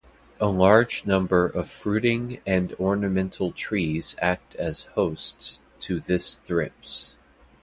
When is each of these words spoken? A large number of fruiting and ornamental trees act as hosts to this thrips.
A 0.39 0.47
large 0.47 1.05
number 1.05 1.45
of 1.45 1.69
fruiting 1.69 2.41
and 2.47 2.73
ornamental 2.79 3.51
trees 3.51 4.15
act 4.19 4.55
as 4.55 4.85
hosts 4.95 5.59
to 5.81 5.99
this 5.99 6.37
thrips. 6.37 7.17